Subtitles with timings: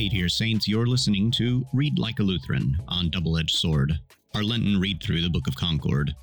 [0.00, 3.92] Hey, dear saints, you're listening to Read Like a Lutheran on Double Edged Sword,
[4.34, 6.14] our Lenten read through the Book of Concord.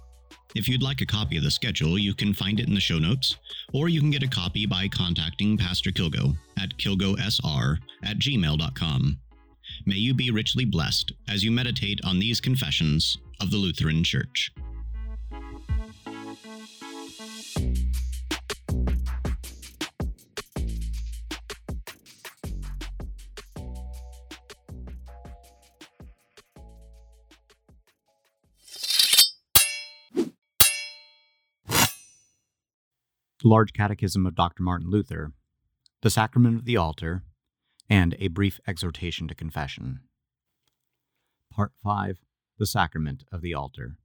[0.56, 2.98] If you'd like a copy of the schedule, you can find it in the show
[2.98, 3.38] notes,
[3.76, 9.20] or you can get a copy by contacting Pastor Kilgo at kilgosr at gmail.com.
[9.86, 14.52] May you be richly blessed as you meditate on these confessions of the Lutheran Church.
[33.48, 34.62] Large Catechism of Dr.
[34.62, 35.32] Martin Luther,
[36.02, 37.24] the Sacrament of the Altar,
[37.90, 40.02] and a brief exhortation to confession.
[41.50, 42.18] Part 5
[42.60, 44.00] The Sacrament of the Altar.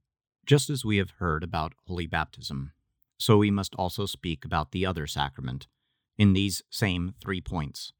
[0.45, 2.71] Just as we have heard about holy baptism,
[3.19, 5.67] so we must also speak about the other sacrament
[6.17, 7.91] in these same three points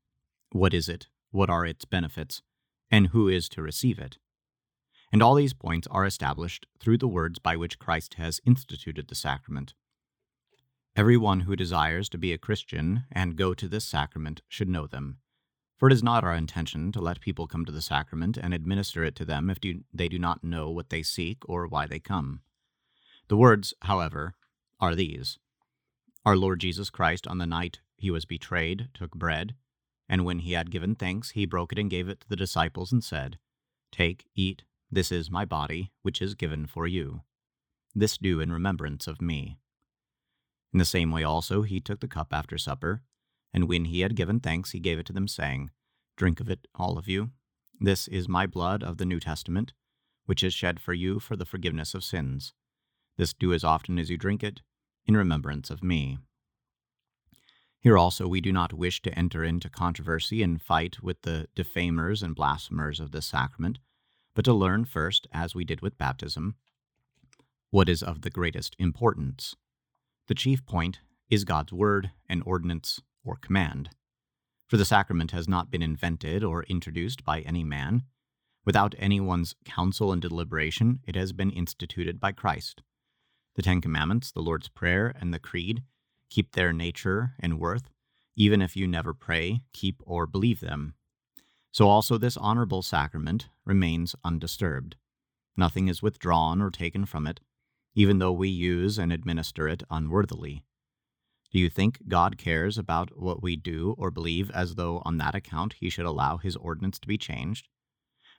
[0.53, 1.07] What is it?
[1.31, 2.41] What are its benefits?
[2.89, 4.17] And who is to receive it?
[5.11, 9.15] And all these points are established through the words by which Christ has instituted the
[9.15, 9.73] sacrament.
[10.95, 15.17] Everyone who desires to be a Christian and go to this sacrament should know them.
[15.75, 19.03] For it is not our intention to let people come to the sacrament and administer
[19.03, 21.97] it to them if do, they do not know what they seek or why they
[21.99, 22.41] come.
[23.27, 24.35] The words, however,
[24.79, 25.39] are these
[26.25, 29.55] Our Lord Jesus Christ, on the night he was betrayed, took bread,
[30.07, 32.91] and when he had given thanks, he broke it and gave it to the disciples
[32.91, 33.39] and said,
[33.91, 37.21] Take, eat, this is my body, which is given for you.
[37.95, 39.57] This do in remembrance of me.
[40.73, 43.03] In the same way also he took the cup after supper,
[43.53, 45.69] and when he had given thanks, he gave it to them, saying,
[46.17, 47.29] Drink of it, all of you.
[47.79, 49.73] This is my blood of the New Testament,
[50.25, 52.53] which is shed for you for the forgiveness of sins.
[53.17, 54.61] This do as often as you drink it,
[55.05, 56.17] in remembrance of me.
[57.79, 62.23] Here also we do not wish to enter into controversy and fight with the defamers
[62.23, 63.77] and blasphemers of this sacrament,
[64.33, 66.55] but to learn first, as we did with baptism,
[67.69, 69.55] what is of the greatest importance.
[70.27, 73.89] The chief point is God's word and ordinance or command.
[74.67, 78.03] For the sacrament has not been invented or introduced by any man.
[78.65, 82.81] Without anyone's counsel and deliberation, it has been instituted by Christ.
[83.55, 85.83] The Ten Commandments, the Lord's Prayer, and the Creed
[86.29, 87.89] keep their nature and worth,
[88.35, 90.95] even if you never pray, keep, or believe them.
[91.71, 94.95] So also this honorable sacrament remains undisturbed.
[95.57, 97.39] Nothing is withdrawn or taken from it,
[97.95, 100.63] even though we use and administer it unworthily.
[101.51, 105.35] Do you think God cares about what we do or believe as though on that
[105.35, 107.67] account he should allow his ordinance to be changed?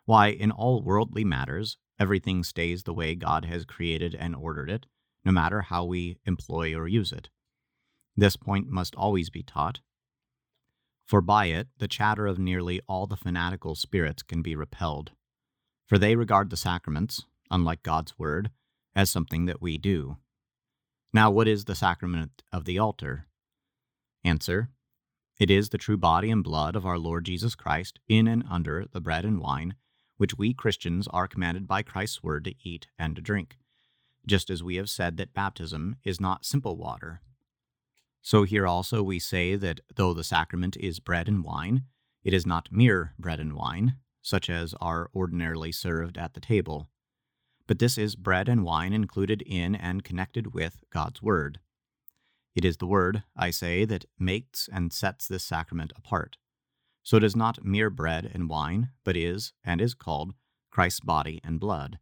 [0.04, 4.86] Why, in all worldly matters, everything stays the way God has created and ordered it,
[5.24, 7.30] no matter how we employ or use it.
[8.16, 9.80] This point must always be taught,
[11.06, 15.12] for by it the chatter of nearly all the fanatical spirits can be repelled.
[15.86, 18.50] For they regard the sacraments, unlike God's word,
[18.94, 20.16] as something that we do.
[21.12, 23.26] Now, what is the sacrament of the altar?
[24.24, 24.70] Answer
[25.38, 28.86] It is the true body and blood of our Lord Jesus Christ in and under
[28.92, 29.74] the bread and wine,
[30.16, 33.58] which we Christians are commanded by Christ's word to eat and to drink,
[34.26, 37.20] just as we have said that baptism is not simple water.
[38.22, 41.84] So here also we say that though the sacrament is bread and wine,
[42.22, 46.88] it is not mere bread and wine, such as are ordinarily served at the table
[47.66, 51.60] but this is bread and wine included in and connected with God's Word.
[52.54, 56.36] It is the Word, I say, that makes and sets this sacrament apart.
[57.02, 60.34] So it is not mere bread and wine, but is, and is called,
[60.70, 61.98] Christ's body and blood.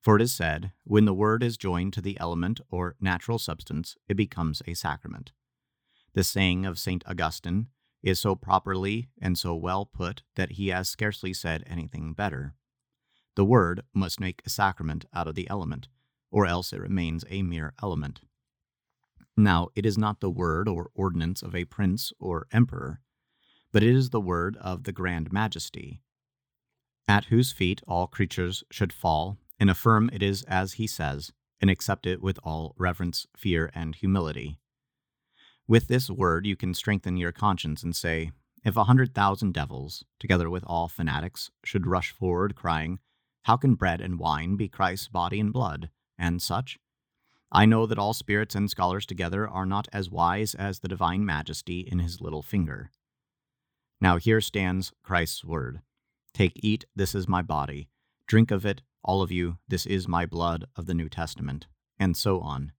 [0.00, 3.96] For it is said, when the Word is joined to the element or natural substance,
[4.08, 5.32] it becomes a sacrament.
[6.14, 7.02] The saying of St.
[7.06, 7.68] Augustine
[8.02, 12.54] is so properly and so well put that he has scarcely said anything better.
[13.36, 15.88] The Word must make a sacrament out of the element,
[16.30, 18.20] or else it remains a mere element.
[19.36, 23.00] Now, it is not the word or ordinance of a prince or emperor,
[23.72, 26.00] but it is the word of the Grand Majesty,
[27.06, 31.68] at whose feet all creatures should fall, and affirm it is as he says, and
[31.68, 34.58] accept it with all reverence, fear, and humility.
[35.68, 38.32] With this word you can strengthen your conscience and say,
[38.64, 42.98] If a hundred thousand devils, together with all fanatics, should rush forward crying,
[43.46, 45.88] how can bread and wine be Christ's body and blood,
[46.18, 46.80] and such?
[47.52, 51.24] I know that all spirits and scholars together are not as wise as the divine
[51.24, 52.90] majesty in his little finger.
[54.00, 55.80] Now here stands Christ's word
[56.34, 57.88] Take, eat, this is my body.
[58.26, 61.68] Drink of it, all of you, this is my blood of the New Testament,
[62.00, 62.72] and so on.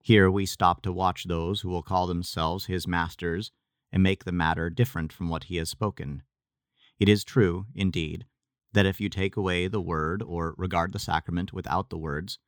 [0.00, 3.50] Here we stop to watch those who will call themselves his masters
[3.90, 6.22] and make the matter different from what he has spoken.
[7.00, 8.26] It is true, indeed,
[8.72, 12.38] that if you take away the word or regard the sacrament without the words,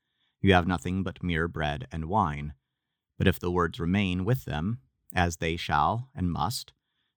[0.41, 2.55] you have nothing but mere bread and wine.
[3.19, 4.79] But if the words remain with them,
[5.15, 6.73] as they shall and must,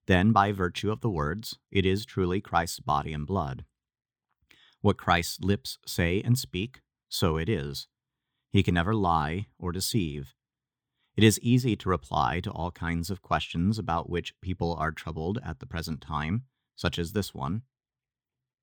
[0.06, 3.64] then by virtue of the words, it is truly Christ's body and blood.
[4.80, 7.88] What Christ's lips say and speak, so it is.
[8.50, 10.34] He can never lie or deceive.
[11.16, 15.38] It is easy to reply to all kinds of questions about which people are troubled
[15.44, 16.44] at the present time,
[16.76, 17.62] such as this one.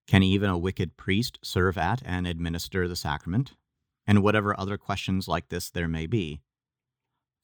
[0.07, 3.54] Can even a wicked priest serve at and administer the sacrament?
[4.06, 6.42] And whatever other questions like this there may be.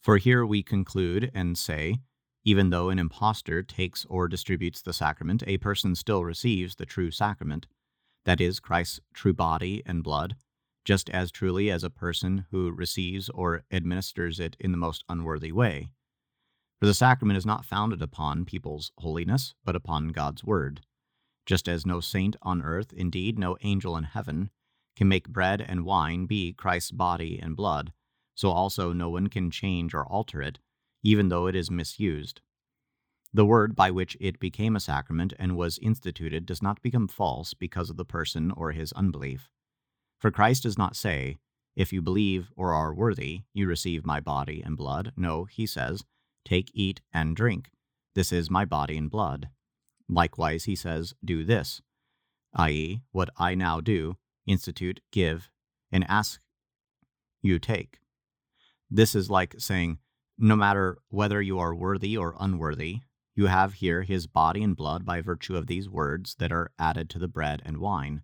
[0.01, 1.97] For here we conclude and say,
[2.43, 7.11] even though an impostor takes or distributes the sacrament, a person still receives the true
[7.11, 7.67] sacrament,
[8.25, 10.35] that is, Christ's true body and blood,
[10.85, 15.51] just as truly as a person who receives or administers it in the most unworthy
[15.51, 15.91] way.
[16.79, 20.81] For the sacrament is not founded upon people's holiness, but upon God's word.
[21.45, 24.49] Just as no saint on earth, indeed no angel in heaven,
[24.95, 27.93] can make bread and wine be Christ's body and blood,
[28.35, 30.59] so also no one can change or alter it,
[31.03, 32.41] even though it is misused.
[33.33, 37.53] The word by which it became a sacrament and was instituted does not become false
[37.53, 39.49] because of the person or his unbelief.
[40.19, 41.37] For Christ does not say,
[41.75, 45.13] If you believe or are worthy, you receive my body and blood.
[45.15, 46.03] No, he says,
[46.43, 47.71] Take, eat, and drink.
[48.15, 49.49] This is my body and blood.
[50.11, 51.81] Likewise, he says, Do this,
[52.53, 55.49] i.e., what I now do, institute, give,
[55.89, 56.41] and ask
[57.41, 57.99] you take.
[58.89, 59.99] This is like saying,
[60.37, 62.97] No matter whether you are worthy or unworthy,
[63.35, 67.09] you have here his body and blood by virtue of these words that are added
[67.11, 68.23] to the bread and wine.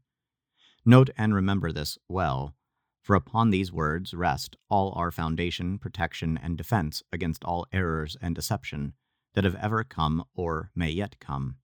[0.86, 2.54] Note and remember this well,
[3.02, 8.36] for upon these words rest all our foundation, protection, and defense against all errors and
[8.36, 8.92] deception
[9.36, 11.56] that have ever come or may yet come.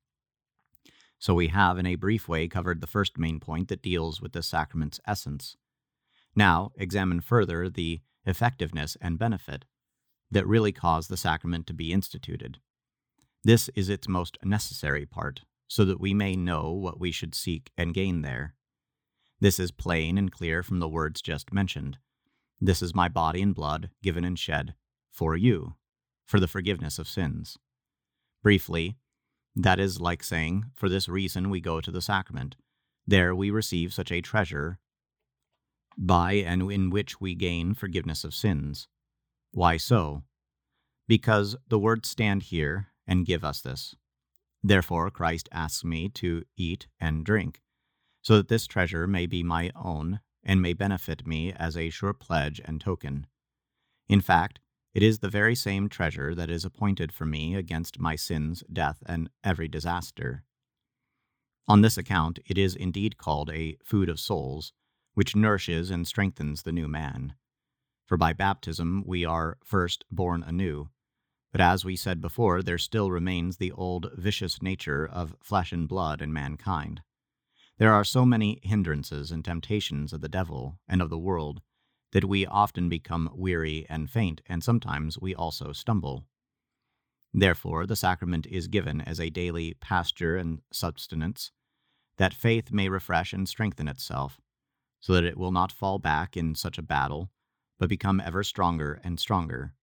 [1.24, 4.34] So we have, in a brief way, covered the first main point that deals with
[4.34, 5.56] the sacrament's essence.
[6.36, 9.64] Now, examine further the effectiveness and benefit
[10.32, 12.58] that really cause the sacrament to be instituted.
[13.42, 17.72] This is its most necessary part, so that we may know what we should seek
[17.78, 18.56] and gain there.
[19.40, 22.00] This is plain and clear from the words just mentioned.
[22.60, 24.74] This is my body and blood, given and shed,
[25.10, 25.76] for you,
[26.26, 27.58] for the forgiveness of sins.
[28.42, 28.98] Briefly,
[29.56, 32.56] that is like saying, For this reason we go to the sacrament.
[33.06, 34.80] There we receive such a treasure,
[35.98, 38.88] by and in which we gain forgiveness of sins.
[39.52, 40.24] Why so?
[41.08, 43.96] Because the words stand here and give us this.
[44.64, 47.62] Therefore, Christ asks me to eat and drink,
[48.22, 52.14] so that this treasure may be my own and may benefit me as a sure
[52.14, 53.28] pledge and token.
[54.08, 54.60] In fact,
[54.94, 59.02] it is the very same treasure that is appointed for me against my sins, death,
[59.06, 60.44] and every disaster.
[61.68, 64.74] On this account, it is indeed called a food of souls,
[65.14, 67.34] which nourishes and strengthens the new man.
[68.06, 70.90] For by baptism we are first born anew,
[71.52, 75.88] but as we said before, there still remains the old vicious nature of flesh and
[75.88, 77.02] blood in mankind.
[77.78, 81.62] There are so many hindrances and temptations of the devil and of the world
[82.14, 86.26] that we often become weary and faint, and sometimes we also stumble.
[87.34, 91.52] Therefore, the sacrament is given as a daily pasture and sustenance,
[92.18, 94.40] that faith may refresh and strengthen itself,
[95.00, 97.32] so that it will not fall back in such a battle,
[97.80, 99.74] but become ever stronger and stronger.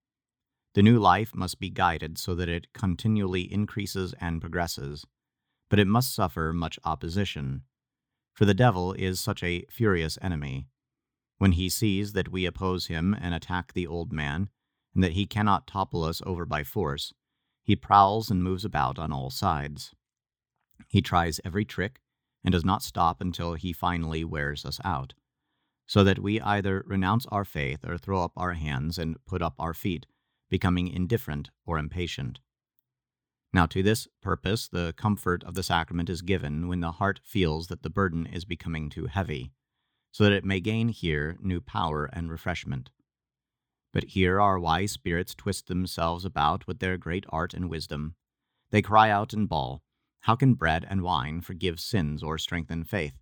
[0.73, 5.05] The new life must be guided so that it continually increases and progresses,
[5.69, 7.63] but it must suffer much opposition.
[8.33, 10.67] For the devil is such a furious enemy.
[11.41, 14.49] When he sees that we oppose him and attack the old man,
[14.93, 17.15] and that he cannot topple us over by force,
[17.63, 19.91] he prowls and moves about on all sides.
[20.87, 21.99] He tries every trick
[22.43, 25.15] and does not stop until he finally wears us out,
[25.87, 29.55] so that we either renounce our faith or throw up our hands and put up
[29.57, 30.05] our feet
[30.47, 32.39] becoming indifferent or impatient.
[33.51, 37.65] Now, to this purpose, the comfort of the sacrament is given when the heart feels
[37.69, 39.53] that the burden is becoming too heavy,
[40.11, 42.89] so that it may gain here new power and refreshment.
[43.93, 48.15] But here our wise spirits twist themselves about with their great art and wisdom.
[48.71, 49.83] They cry out and bawl,
[50.21, 53.13] How can bread and wine forgive sins or strengthen faith?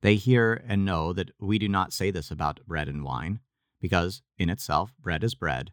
[0.00, 3.40] They hear and know that we do not say this about bread and wine,
[3.80, 5.72] because, in itself, bread is bread,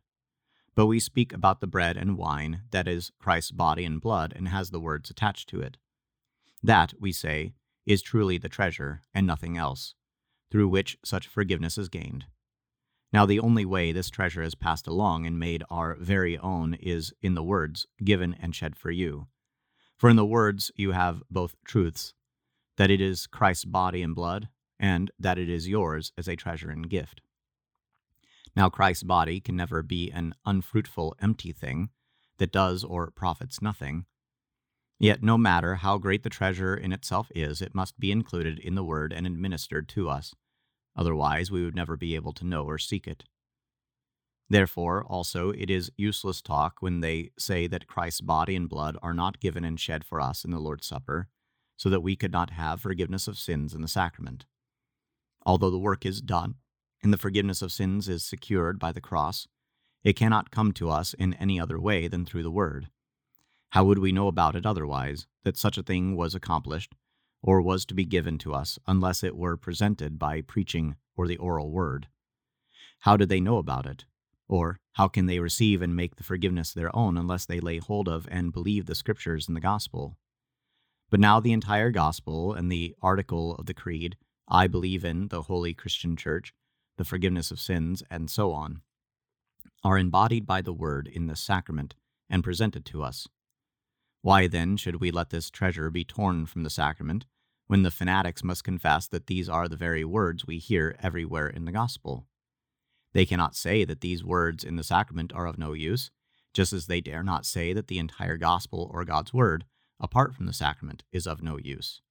[0.75, 4.47] but we speak about the bread and wine that is Christ's body and blood and
[4.47, 5.77] has the words attached to it.
[6.61, 7.53] That, we say,
[7.85, 9.95] is truly the treasure and nothing else,
[10.53, 12.25] through which such forgiveness is gained.
[13.11, 17.11] Now, the only way this treasure is passed along and made our very own is
[17.23, 19.25] in the words, given and shed for you.
[19.97, 22.13] For in the words you have both truths
[22.77, 24.47] that it is Christ's body and blood,
[24.79, 27.21] and that it is yours as a treasure and gift.
[28.55, 31.89] Now, Christ's body can never be an unfruitful, empty thing
[32.37, 34.05] that does or profits nothing.
[34.99, 38.75] Yet, no matter how great the treasure in itself is, it must be included in
[38.75, 40.35] the word and administered to us.
[40.95, 43.23] Otherwise, we would never be able to know or seek it.
[44.49, 49.13] Therefore, also, it is useless talk when they say that Christ's body and blood are
[49.13, 51.27] not given and shed for us in the Lord's Supper,
[51.77, 54.45] so that we could not have forgiveness of sins in the sacrament.
[55.45, 56.55] Although the work is done,
[57.01, 59.47] and the forgiveness of sins is secured by the cross,
[60.03, 62.89] it cannot come to us in any other way than through the Word.
[63.69, 66.93] How would we know about it otherwise, that such a thing was accomplished,
[67.43, 71.37] or was to be given to us, unless it were presented by preaching or the
[71.37, 72.07] oral word?
[72.99, 74.05] How did they know about it?
[74.47, 78.07] Or how can they receive and make the forgiveness their own unless they lay hold
[78.07, 80.17] of and believe the Scriptures and the gospel?
[81.09, 84.15] But now the entire gospel and the article of the creed,
[84.47, 86.53] I believe in the holy Christian church,
[86.97, 88.81] the forgiveness of sins, and so on,
[89.83, 91.95] are embodied by the word in the sacrament
[92.29, 93.27] and presented to us.
[94.21, 97.25] Why then should we let this treasure be torn from the sacrament
[97.73, 101.65] when the fanatics must confess that these are the very words we hear everywhere in
[101.65, 102.27] the gospel?
[103.13, 106.11] They cannot say that these words in the sacrament are of no use,
[106.53, 109.65] just as they dare not say that the entire gospel or God's word,
[109.99, 112.03] apart from the sacrament, is of no use.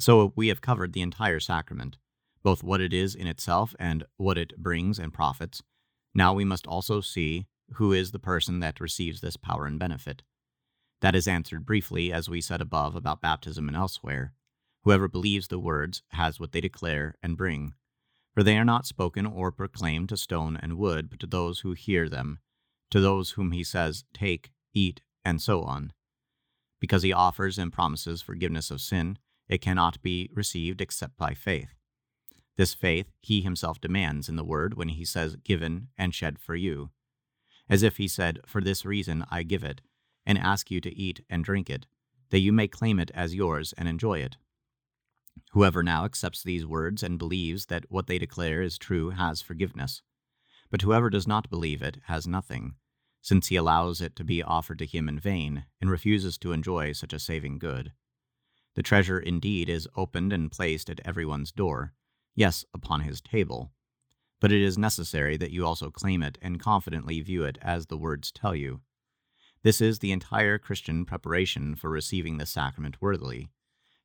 [0.00, 1.96] So we have covered the entire sacrament,
[2.42, 5.62] both what it is in itself and what it brings and profits.
[6.12, 10.24] Now we must also see who is the person that receives this power and benefit.
[11.02, 14.34] That is answered briefly, as we said above about baptism and elsewhere.
[14.82, 17.74] Whoever believes the words has what they declare and bring.
[18.34, 21.72] For they are not spoken or proclaimed to stone and wood, but to those who
[21.72, 22.38] hear them,
[22.90, 25.92] to those whom he says, Take, eat, and so on.
[26.80, 29.18] Because he offers and promises forgiveness of sin,
[29.48, 31.74] it cannot be received except by faith.
[32.56, 36.54] This faith he himself demands in the word when he says, Given and shed for
[36.54, 36.90] you.
[37.68, 39.80] As if he said, For this reason I give it,
[40.24, 41.86] and ask you to eat and drink it,
[42.30, 44.36] that you may claim it as yours and enjoy it.
[45.52, 50.02] Whoever now accepts these words and believes that what they declare is true has forgiveness.
[50.70, 52.74] But whoever does not believe it has nothing,
[53.22, 56.92] since he allows it to be offered to him in vain and refuses to enjoy
[56.92, 57.92] such a saving good.
[58.76, 61.92] The treasure indeed is opened and placed at everyone's door,
[62.34, 63.72] yes, upon his table.
[64.40, 67.98] But it is necessary that you also claim it and confidently view it as the
[67.98, 68.80] words tell you.
[69.62, 73.50] This is the entire Christian preparation for receiving the sacrament worthily.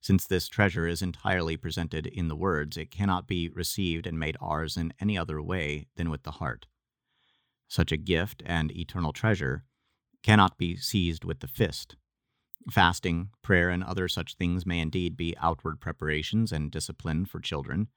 [0.05, 4.37] Since this treasure is entirely presented in the words, it cannot be received and made
[4.39, 6.67] ours in any other way than with the heart.
[7.67, 9.65] Such a gift and eternal treasure
[10.21, 11.95] cannot be seized with the fist.
[12.69, 17.87] Fasting, prayer, and other such things may indeed be outward preparations and discipline for children,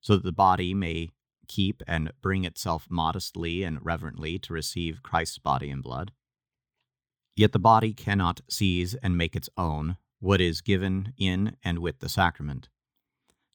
[0.00, 1.10] so that the body may
[1.48, 6.12] keep and bring itself modestly and reverently to receive Christ's body and blood.
[7.34, 12.00] Yet the body cannot seize and make its own what is given in and with
[12.00, 12.68] the sacrament.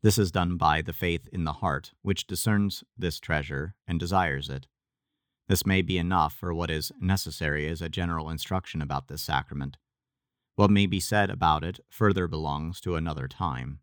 [0.03, 4.49] This is done by the faith in the heart, which discerns this treasure and desires
[4.49, 4.67] it.
[5.47, 9.77] This may be enough for what is necessary as a general instruction about this sacrament.
[10.55, 13.79] What may be said about it further belongs to another time.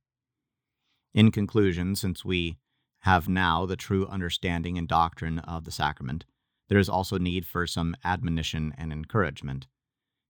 [1.14, 2.56] In conclusion, since we
[3.00, 6.25] have now the true understanding and doctrine of the sacrament,
[6.68, 9.66] there is also need for some admonition and encouragement.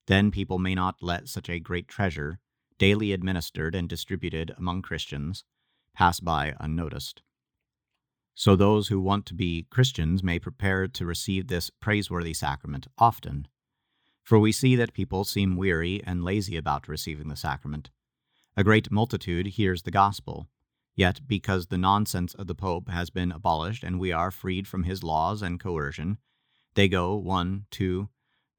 [0.09, 2.41] Then people may not let such a great treasure,
[2.79, 5.45] daily administered and distributed among Christians,
[5.95, 7.23] pass by unnoticed.
[8.35, 13.49] So those who want to be Christians may prepare to receive this praiseworthy sacrament often.
[14.23, 17.91] For we see that people seem weary and lazy about receiving the sacrament.
[18.57, 20.49] A great multitude hears the gospel,
[20.99, 24.83] Yet, because the nonsense of the Pope has been abolished and we are freed from
[24.83, 26.19] his laws and coercion,
[26.75, 28.09] they go one, two,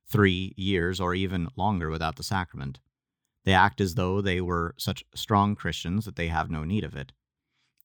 [0.09, 2.79] three years or even longer without the sacrament.
[3.45, 6.95] They act as though they were such strong Christians that they have no need of
[6.95, 7.13] it.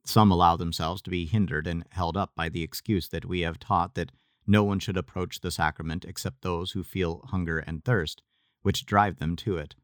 [0.04, 3.59] Some allow themselves to be hindered and held up by the excuse that we have
[3.59, 4.12] taught that
[4.47, 8.23] no one should approach the sacrament except those who feel hunger and thirst,
[8.62, 9.75] which drive them to it.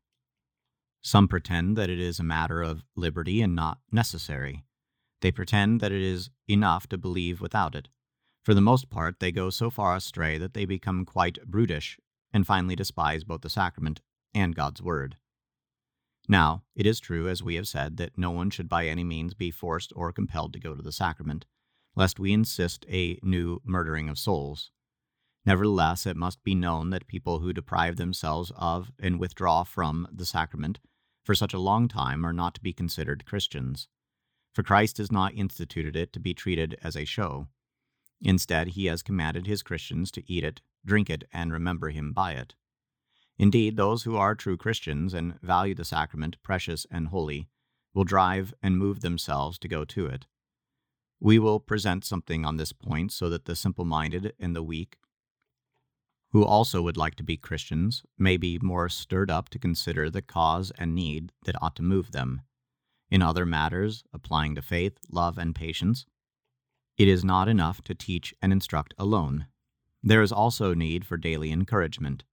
[1.02, 4.64] Some pretend that it is a matter of liberty and not necessary.
[5.22, 7.88] They pretend that it is enough to believe without it.
[8.42, 11.98] For the most part, they go so far astray that they become quite brutish
[12.32, 14.00] and finally despise both the sacrament
[14.34, 15.16] and God's word.
[16.28, 19.34] Now, it is true, as we have said, that no one should by any means
[19.34, 21.46] be forced or compelled to go to the sacrament,
[21.96, 24.70] lest we insist a new murdering of souls.
[25.44, 30.26] Nevertheless, it must be known that people who deprive themselves of and withdraw from the
[30.26, 30.78] sacrament
[31.24, 33.88] for such a long time are not to be considered Christians.
[34.52, 37.48] For Christ has not instituted it to be treated as a show.
[38.20, 42.32] Instead, he has commanded his Christians to eat it, drink it, and remember him by
[42.32, 42.54] it.
[43.38, 47.48] Indeed, those who are true Christians and value the sacrament precious and holy
[47.94, 50.26] will drive and move themselves to go to it.
[51.20, 54.96] We will present something on this point so that the simple minded and the weak
[56.32, 60.22] who also would like to be Christians may be more stirred up to consider the
[60.22, 62.42] cause and need that ought to move them.
[63.10, 66.06] In other matters, applying to faith, love, and patience,
[66.96, 69.46] it is not enough to teach and instruct alone.
[70.02, 72.24] There is also need for daily encouragement.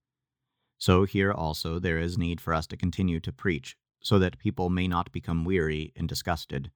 [0.78, 4.70] So here also there is need for us to continue to preach, so that people
[4.70, 6.72] may not become weary and disgusted.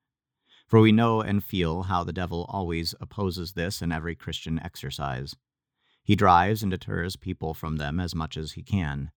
[0.68, 5.36] For we know and feel how the devil always opposes this in every Christian exercise.
[6.04, 9.12] He drives and deters people from them as much as he can.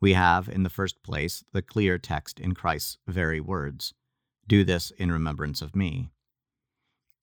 [0.00, 3.94] We have, in the first place, the clear text in Christ's very words
[4.46, 6.10] Do this in remembrance of me.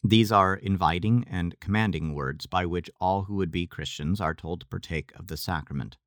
[0.05, 4.60] These are inviting and commanding words by which all who would be Christians are told
[4.60, 5.98] to partake of the sacrament.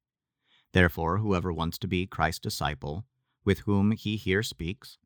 [0.73, 3.07] Therefore, whoever wants to be Christ's disciple,
[3.45, 4.99] with whom he here speaks,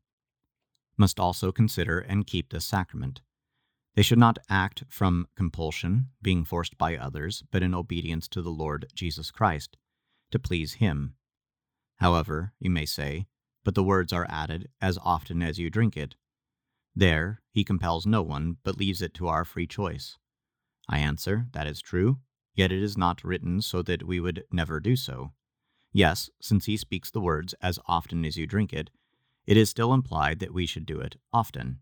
[0.97, 3.21] must also consider and keep this sacrament.
[3.95, 8.49] They should not act from compulsion, being forced by others, but in obedience to the
[8.49, 9.77] Lord Jesus Christ,
[10.31, 11.15] to please Him.
[11.97, 13.27] However, you may say,
[13.63, 16.15] but the words are added, as often as you drink it.
[16.95, 20.17] There, He compels no one, but leaves it to our free choice.
[20.89, 22.19] I answer, that is true,
[22.53, 25.31] yet it is not written so that we would never do so.
[25.93, 28.89] Yes, since He speaks the words, as often as you drink it,
[29.45, 31.79] it is still implied that we should do it often.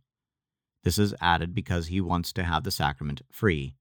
[0.83, 3.75] This is added because he wants to have the sacrament free.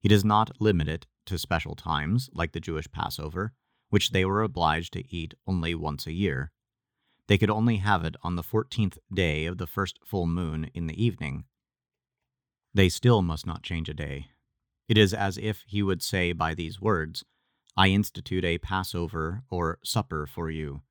[0.00, 3.52] He does not limit it to special times, like the Jewish Passover,
[3.90, 6.50] which they were obliged to eat only once a year.
[7.28, 10.86] They could only have it on the fourteenth day of the first full moon in
[10.86, 11.44] the evening.
[12.74, 14.28] They still must not change a day.
[14.88, 17.24] It is as if he would say by these words,
[17.76, 20.82] I institute a Passover or supper for you.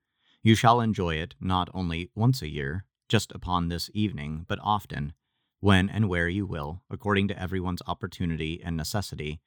[0.42, 5.14] You shall enjoy it not only once a year, just upon this evening, but often,
[5.60, 9.42] when and where you will, according to everyone's opportunity and necessity,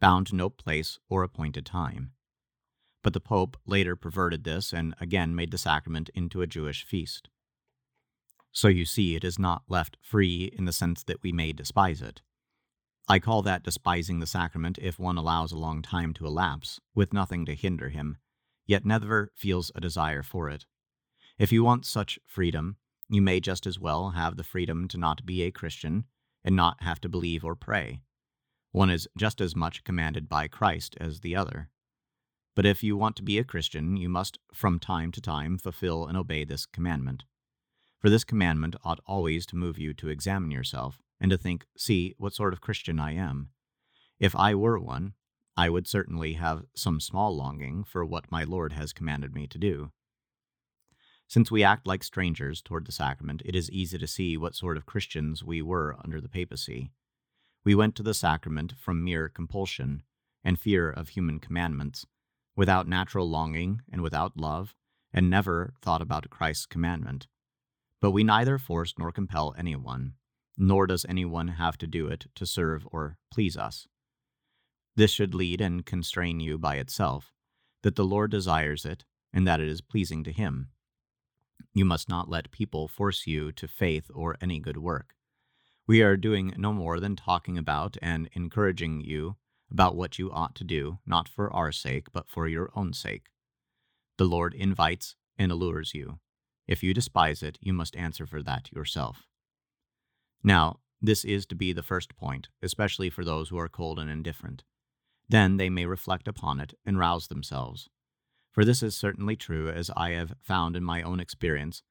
[0.00, 2.12] bound to no place or appointed time.
[3.02, 7.28] But the Pope later perverted this and again made the sacrament into a Jewish feast.
[8.52, 12.02] So you see, it is not left free in the sense that we may despise
[12.02, 12.20] it.
[13.08, 17.12] I call that despising the sacrament if one allows a long time to elapse, with
[17.12, 18.18] nothing to hinder him,
[18.66, 20.66] yet never feels a desire for it.
[21.38, 22.76] If you want such freedom,
[23.08, 26.04] you may just as well have the freedom to not be a Christian
[26.44, 28.02] and not have to believe or pray.
[28.70, 31.70] One is just as much commanded by Christ as the other.
[32.54, 36.06] But if you want to be a Christian, you must from time to time fulfill
[36.06, 37.24] and obey this commandment.
[37.98, 42.14] For this commandment ought always to move you to examine yourself and to think, see,
[42.18, 43.50] what sort of Christian I am.
[44.18, 45.14] If I were one,
[45.56, 49.58] I would certainly have some small longing for what my Lord has commanded me to
[49.58, 49.92] do.
[51.28, 54.76] Since we act like strangers toward the sacrament, it is easy to see what sort
[54.76, 56.90] of Christians we were under the papacy.
[57.64, 60.02] We went to the sacrament from mere compulsion
[60.44, 62.04] and fear of human commandments,
[62.56, 64.74] without natural longing and without love,
[65.12, 67.26] and never thought about Christ's commandment.
[68.00, 70.14] But we neither force nor compel anyone,
[70.56, 73.86] nor does anyone have to do it to serve or please us.
[74.96, 77.32] This should lead and constrain you by itself,
[77.82, 80.68] that the Lord desires it, and that it is pleasing to Him.
[81.72, 85.14] You must not let people force you to faith or any good work.
[85.86, 89.36] We are doing no more than talking about and encouraging you
[89.72, 93.24] about what you ought to do, not for our sake, but for your own sake.
[94.18, 96.18] The Lord invites and allures you.
[96.68, 99.26] If you despise it, you must answer for that yourself.
[100.44, 104.10] Now, this is to be the first point, especially for those who are cold and
[104.10, 104.62] indifferent.
[105.28, 107.88] Then they may reflect upon it and rouse themselves.
[108.52, 111.82] For this is certainly true, as I have found in my own experience,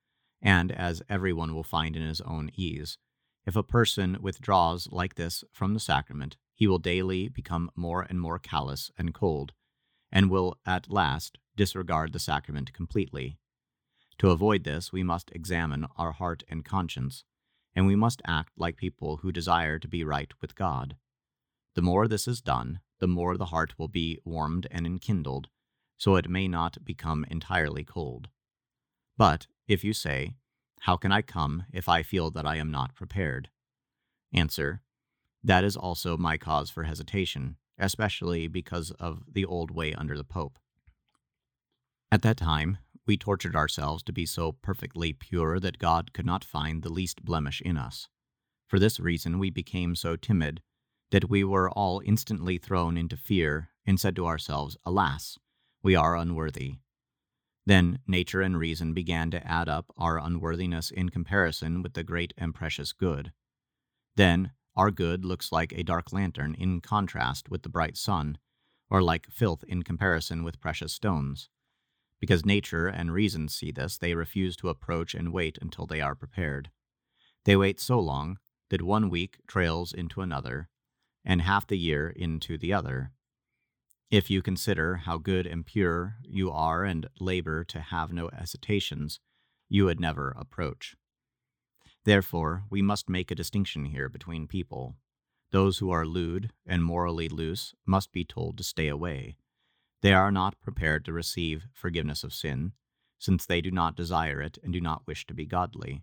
[0.42, 2.98] and as everyone will find in his own ease.
[3.46, 8.22] If a person withdraws like this from the sacrament, he will daily become more and
[8.22, 9.52] more callous and cold,
[10.12, 13.40] and will at last disregard the sacrament completely.
[14.20, 17.24] To avoid this, we must examine our heart and conscience,
[17.76, 20.98] and we must act like people who desire to be right with God.
[21.74, 25.50] The more this is done, the more the heart will be warmed and enkindled,
[25.98, 28.30] so it may not become entirely cold.
[29.18, 30.36] But if you say,
[30.82, 33.50] How can I come if I feel that I am not prepared?
[34.32, 34.84] Answer,
[35.44, 40.24] That is also my cause for hesitation, especially because of the old way under the
[40.24, 40.60] Pope.
[42.12, 42.78] At that time,
[43.08, 47.24] we tortured ourselves to be so perfectly pure that God could not find the least
[47.24, 48.08] blemish in us.
[48.68, 50.62] For this reason, we became so timid
[51.10, 55.38] that we were all instantly thrown into fear and said to ourselves, Alas,
[55.84, 56.76] we are unworthy.
[57.66, 62.34] Then nature and reason began to add up our unworthiness in comparison with the great
[62.38, 63.32] and precious good.
[64.16, 68.38] Then our good looks like a dark lantern in contrast with the bright sun,
[68.90, 71.50] or like filth in comparison with precious stones.
[72.20, 76.16] Because nature and reason see this, they refuse to approach and wait until they are
[76.16, 76.70] prepared.
[77.46, 78.38] They wait so long
[78.70, 80.70] that one week trails into another,
[81.26, 83.12] and half the year into the other.
[84.10, 89.20] If you consider how good and pure you are and labor to have no hesitations,
[89.70, 90.96] you would never approach.
[92.04, 94.96] Therefore, we must make a distinction here between people.
[95.52, 99.36] Those who are lewd and morally loose must be told to stay away.
[100.02, 102.72] They are not prepared to receive forgiveness of sin,
[103.20, 106.02] since they do not desire it and do not wish to be godly.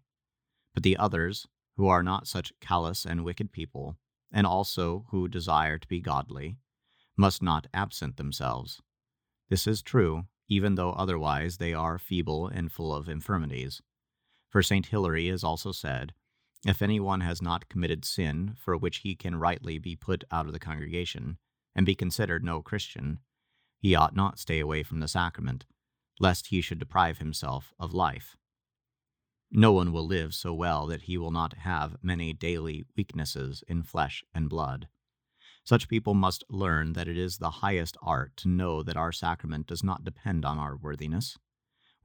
[0.72, 3.96] But the others, who are not such callous and wicked people,
[4.30, 6.58] and also who desire to be godly,
[7.16, 8.80] must not absent themselves.
[9.48, 13.82] This is true, even though otherwise they are feeble and full of infirmities.
[14.50, 14.86] For St.
[14.86, 16.14] Hilary has also said,
[16.66, 20.46] If any one has not committed sin for which he can rightly be put out
[20.46, 21.38] of the congregation,
[21.74, 23.20] and be considered no Christian,
[23.78, 25.64] he ought not stay away from the sacrament,
[26.18, 28.36] lest he should deprive himself of life.
[29.50, 33.82] No one will live so well that he will not have many daily weaknesses in
[33.82, 34.88] flesh and blood.
[35.64, 39.66] Such people must learn that it is the highest art to know that our sacrament
[39.66, 41.38] does not depend on our worthiness.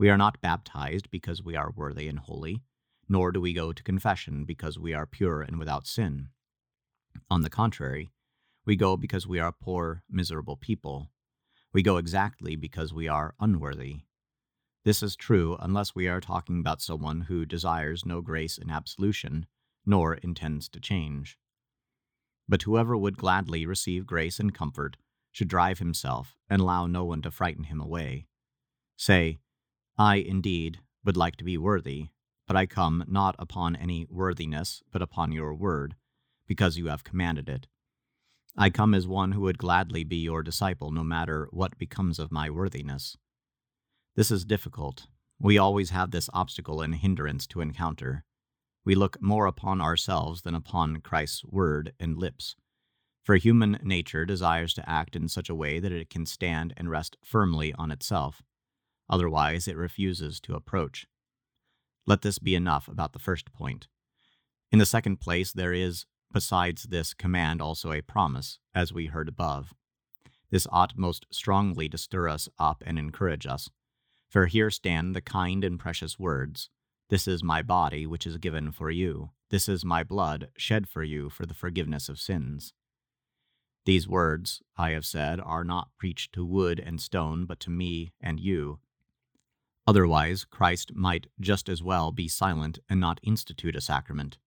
[0.03, 2.61] We are not baptized because we are worthy and holy,
[3.07, 6.27] nor do we go to confession because we are pure and without sin.
[7.31, 8.11] On the contrary,
[8.65, 11.09] we go because we are poor, miserable people,
[11.71, 14.01] we go exactly because we are unworthy.
[14.83, 19.45] This is true unless we are talking about someone who desires no grace in absolution,
[19.85, 21.37] nor intends to change.
[22.49, 24.97] But whoever would gladly receive grace and comfort
[25.31, 28.27] should drive himself and allow no one to frighten him away.
[28.97, 29.39] Say,
[29.97, 32.09] I indeed would like to be worthy,
[32.47, 35.95] but I come not upon any worthiness, but upon your word,
[36.47, 37.67] because you have commanded it.
[38.57, 42.31] I come as one who would gladly be your disciple, no matter what becomes of
[42.31, 43.17] my worthiness.
[44.15, 45.07] This is difficult.
[45.39, 48.25] We always have this obstacle and hindrance to encounter.
[48.85, 52.55] We look more upon ourselves than upon Christ's word and lips.
[53.23, 56.89] For human nature desires to act in such a way that it can stand and
[56.89, 58.43] rest firmly on itself.
[59.09, 61.05] Otherwise, it refuses to approach.
[62.05, 63.87] Let this be enough about the first point.
[64.71, 69.29] In the second place, there is besides this command also a promise, as we heard
[69.29, 69.73] above.
[70.49, 73.69] This ought most strongly to stir us up and encourage us.
[74.29, 76.69] For here stand the kind and precious words
[77.09, 79.29] This is my body, which is given for you.
[79.51, 82.73] This is my blood, shed for you for the forgiveness of sins.
[83.85, 88.13] These words, I have said, are not preached to wood and stone, but to me
[88.19, 88.79] and you.
[89.85, 94.37] Otherwise, Christ might just as well be silent and not institute a sacrament.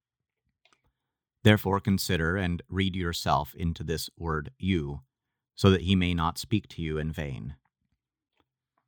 [1.43, 5.03] Therefore consider and read yourself into this word you,
[5.55, 7.55] so that he may not speak to you in vain.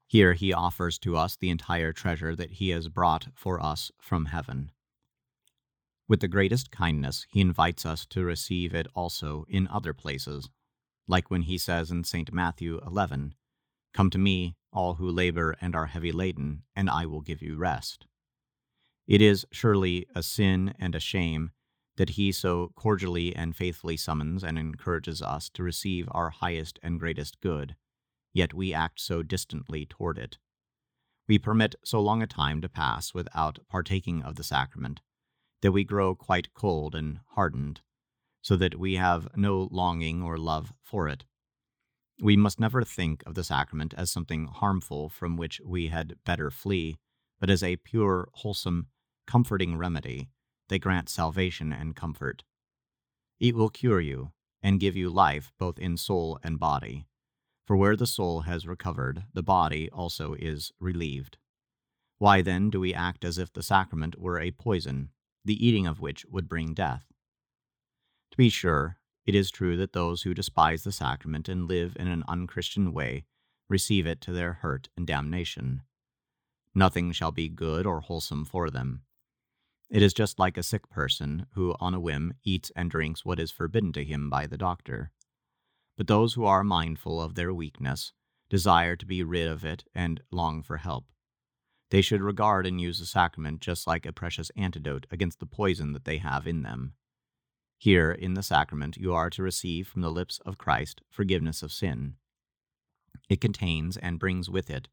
[0.07, 4.27] Here he offers to us the entire treasure that he has brought for us from
[4.27, 4.73] heaven.
[6.09, 10.49] With the greatest kindness, he invites us to receive it also in other places,
[11.07, 12.33] like when he says in St.
[12.33, 13.35] Matthew 11,
[13.93, 17.57] Come to me, all who labor and are heavy laden, and I will give you
[17.57, 18.07] rest.
[19.07, 21.51] It is surely a sin and a shame
[21.97, 27.01] that he so cordially and faithfully summons and encourages us to receive our highest and
[27.01, 27.75] greatest good,
[28.33, 30.39] yet we act so distantly toward it.
[31.27, 35.01] We permit so long a time to pass without partaking of the sacrament
[35.61, 37.81] that we grow quite cold and hardened,
[38.41, 41.25] so that we have no longing or love for it.
[42.21, 46.51] We must never think of the sacrament as something harmful from which we had better
[46.51, 46.99] flee,
[47.39, 48.89] but as a pure, wholesome,
[49.27, 50.31] comforting remedy
[50.69, 52.45] they grant salvation and comfort.
[53.41, 57.07] It will cure you and give you life both in soul and body.
[57.67, 61.39] For where the soul has recovered, the body also is relieved.
[62.19, 65.11] Why then do we act as if the sacrament were a poison,
[65.45, 67.05] the eating of which would bring death?
[68.31, 68.98] To be sure,
[69.29, 73.27] it is true that those who despise the sacrament and live in an unchristian way
[73.69, 75.83] receive it to their hurt and damnation.
[76.75, 79.03] Nothing shall be good or wholesome for them.
[79.91, 83.39] It is just like a sick person who, on a whim, eats and drinks what
[83.39, 85.13] is forbidden to him by the doctor.
[85.99, 88.15] But those who are mindful of their weakness
[88.49, 91.05] desire to be rid of it and long for help.
[91.91, 95.93] They should regard and use the sacrament just like a precious antidote against the poison
[95.93, 96.95] that they have in them.
[97.81, 101.71] Here, in the sacrament, you are to receive from the lips of Christ forgiveness of
[101.71, 102.15] sin.
[103.29, 104.89] It contains and brings with it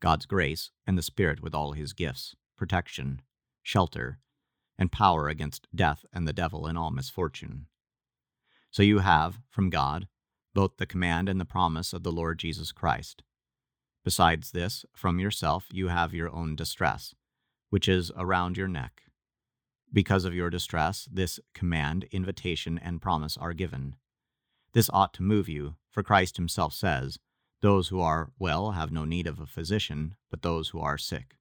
[0.00, 3.22] God's grace and the Spirit with all his gifts, protection,
[3.62, 4.20] shelter,
[4.78, 7.66] and power against death and the devil and all misfortune.
[8.70, 10.06] So you have, from God,
[10.54, 13.24] both the command and the promise of the Lord Jesus Christ.
[14.04, 17.16] Besides this, from yourself you have your own distress,
[17.70, 19.02] which is around your neck.
[19.92, 23.96] Because of your distress, this command, invitation, and promise are given.
[24.72, 27.18] This ought to move you, for Christ himself says,
[27.62, 31.36] Those who are well have no need of a physician, but those who are sick.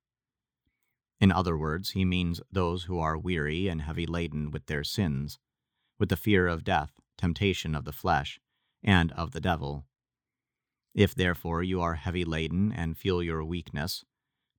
[1.20, 5.40] In other words, he means those who are weary and heavy laden with their sins,
[6.00, 8.40] with the fear of death, temptation of the flesh,
[8.84, 9.86] and of the devil.
[10.94, 14.06] If therefore you are heavy laden and feel your weakness,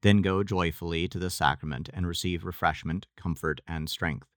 [0.02, 4.28] then go joyfully to the sacrament and receive refreshment, comfort, and strength.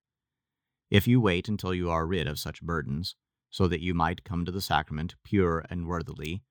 [0.90, 3.16] If you wait until you are rid of such burdens,
[3.50, 6.42] so that you might come to the sacrament pure and worthily,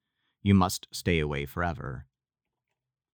[0.42, 2.06] you must stay away forever.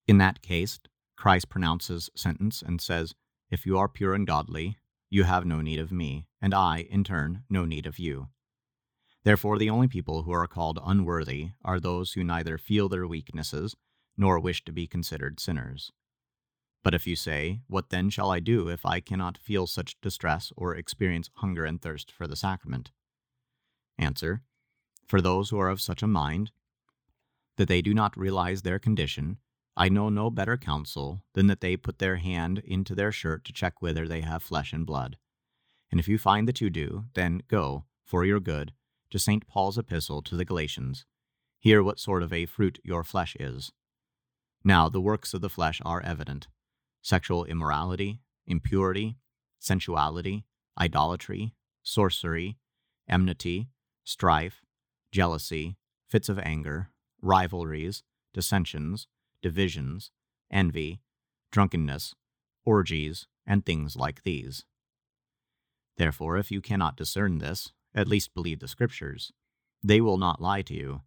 [0.06, 0.78] In that case,
[1.16, 3.14] Christ pronounces sentence and says,
[3.50, 4.76] If you are pure and godly,
[5.08, 8.28] you have no need of me, and I, in turn, no need of you.
[9.24, 13.74] Therefore, the only people who are called unworthy are those who neither feel their weaknesses
[14.16, 15.92] nor wish to be considered sinners.
[16.82, 20.52] But if you say, What then shall I do if I cannot feel such distress
[20.56, 22.92] or experience hunger and thirst for the sacrament?
[23.98, 24.42] Answer
[25.06, 26.52] For those who are of such a mind
[27.56, 29.38] that they do not realize their condition,
[29.76, 33.52] I know no better counsel than that they put their hand into their shirt to
[33.52, 35.16] check whether they have flesh and blood.
[35.90, 38.72] And if you find that you do, then go, for your good,
[39.10, 39.46] to St.
[39.46, 41.04] Paul's epistle to the Galatians.
[41.58, 43.72] Hear what sort of a fruit your flesh is.
[44.66, 46.48] Now, the works of the flesh are evident
[47.00, 49.16] sexual immorality, impurity,
[49.60, 50.44] sensuality,
[50.76, 52.58] idolatry, sorcery,
[53.08, 53.68] enmity,
[54.02, 54.64] strife,
[55.12, 55.76] jealousy,
[56.08, 56.90] fits of anger,
[57.22, 58.02] rivalries,
[58.34, 59.06] dissensions,
[59.40, 60.10] divisions,
[60.50, 61.00] envy,
[61.52, 62.16] drunkenness,
[62.64, 64.64] orgies, and things like these.
[65.96, 69.32] Therefore, if you cannot discern this, at least believe the Scriptures.
[69.80, 71.02] They will not lie to you,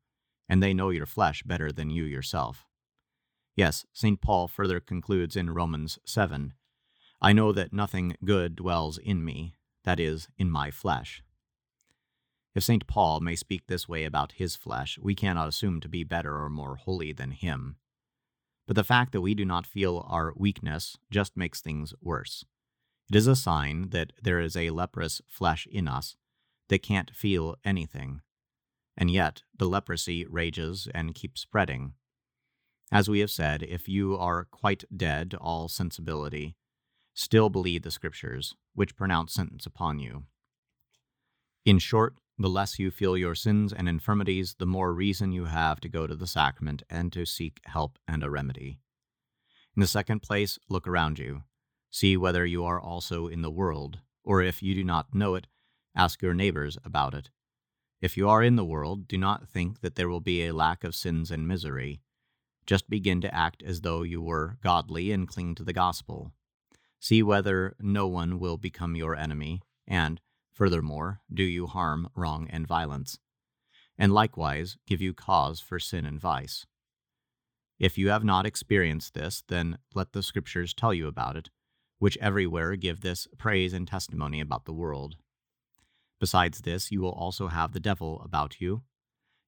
[0.48, 2.69] and they know your flesh better than you yourself.
[3.56, 4.22] Yes, St.
[4.22, 6.54] Paul further concludes in Romans 7
[7.22, 11.22] I know that nothing good dwells in me, that is, in my flesh.
[12.56, 12.88] If St.
[12.88, 16.50] Paul may speak this way about his flesh, we cannot assume to be better or
[16.50, 17.76] more holy than him.
[18.68, 22.46] But the fact that we do not feel our weakness just makes things worse.
[23.10, 26.16] It is a sign that there is a leprous flesh in us
[26.70, 28.22] that can't feel anything.
[28.96, 31.94] And yet, the leprosy rages and keeps spreading.
[32.92, 36.56] As we have said, if you are quite dead to all sensibility,
[37.14, 40.24] still believe the Scriptures, which pronounce sentence upon you.
[41.66, 45.80] In short, the less you feel your sins and infirmities, the more reason you have
[45.82, 48.80] to go to the sacrament and to seek help and a remedy.
[49.76, 51.44] In the second place, look around you.
[51.92, 55.48] See whether you are also in the world, or if you do not know it,
[55.96, 57.30] Ask your neighbors about it.
[58.02, 60.84] If you are in the world, do not think that there will be a lack
[60.84, 62.02] of sins and misery.
[62.70, 66.34] Just begin to act as though you were godly and cling to the gospel.
[67.00, 70.22] See whether no one will become your enemy, and,
[70.54, 73.18] furthermore, do you harm, wrong, and violence,
[73.98, 76.68] and likewise give you cause for sin and vice.
[77.80, 81.50] If you have not experienced this, then let the Scriptures tell you about it,
[81.98, 85.16] which everywhere give this praise and testimony about the world.
[86.20, 88.84] Besides this, you will also have the devil about you.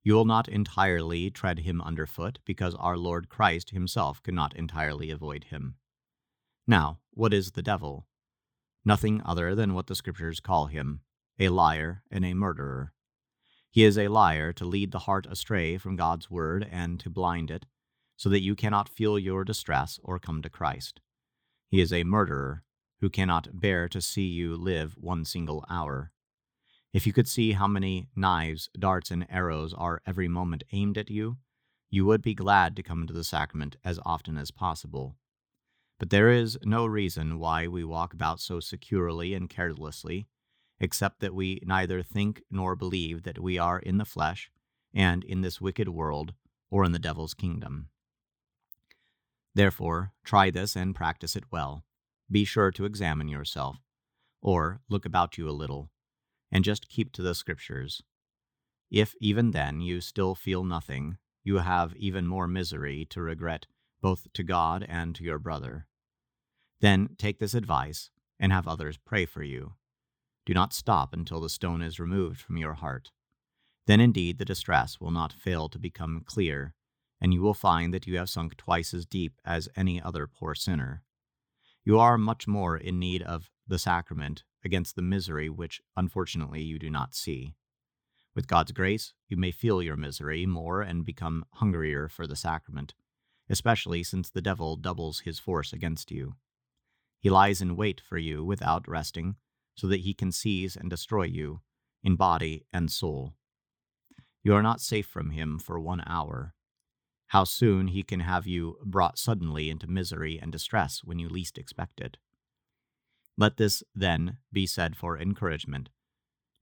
[0.04, 5.12] You will not entirely tread him underfoot, because our Lord Christ himself could not entirely
[5.12, 5.76] avoid him.
[6.66, 8.08] Now, what is the devil?
[8.84, 11.02] Nothing other than what the Scriptures call him
[11.40, 12.94] a liar and a murderer.
[13.70, 17.50] He is a liar to lead the heart astray from God's word and to blind
[17.50, 17.66] it,
[18.18, 21.00] so that you cannot feel your distress or come to Christ.
[21.70, 22.64] He is a murderer
[23.00, 26.12] who cannot bear to see you live one single hour.
[26.94, 31.10] If you could see how many knives, darts, and arrows are every moment aimed at
[31.10, 31.38] you,
[31.90, 35.16] you would be glad to come to the sacrament as often as possible.
[36.00, 40.28] But there is no reason why we walk about so securely and carelessly,
[40.80, 44.52] except that we neither think nor believe that we are in the flesh,
[44.94, 46.34] and in this wicked world,
[46.70, 47.88] or in the devil's kingdom.
[49.54, 51.86] Therefore, try this and practice it well.
[52.30, 53.78] Be sure to examine yourself,
[54.42, 55.90] or look about you a little
[56.52, 58.02] and just keep to the scriptures.
[58.90, 63.68] If even then you still feel nothing, you have even more misery to regret
[64.02, 65.88] both to God and to your brother.
[66.82, 68.10] Then take this advice
[68.40, 69.74] and have others pray for you.
[70.46, 73.12] Do not stop until the stone is removed from your heart.
[73.88, 76.74] Then indeed the distress will not fail to become clear,
[77.20, 80.56] and you will find that you have sunk twice as deep as any other poor
[80.56, 81.04] sinner.
[81.86, 86.80] You are much more in need of the sacrament against the misery which, unfortunately, you
[86.80, 87.56] do not see.
[88.36, 92.94] With God's grace, you may feel your misery more and become hungrier for the sacrament,
[93.50, 96.36] especially since the devil doubles his force against you.
[97.20, 99.36] He lies in wait for you without resting,
[99.76, 101.62] so that he can seize and destroy you,
[102.04, 103.34] in body and soul.
[104.44, 106.54] You are not safe from him for one hour.
[107.28, 111.58] How soon he can have you brought suddenly into misery and distress when you least
[111.58, 112.18] expect it.
[113.38, 115.90] Let this, then, be said for encouragement,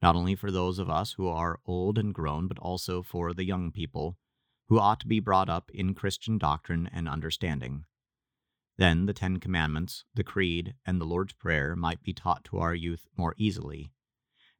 [0.02, 3.44] not only for those of us who are old and grown, but also for the
[3.44, 4.18] young people,
[4.70, 7.86] who ought to be brought up in Christian doctrine and understanding.
[8.78, 12.74] Then the Ten Commandments, the Creed, and the Lord's Prayer might be taught to our
[12.74, 13.92] youth more easily.